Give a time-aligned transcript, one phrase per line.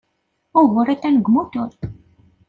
[0.61, 1.71] Ugur atan deg umutur.